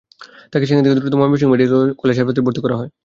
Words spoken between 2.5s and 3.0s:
করা হয়।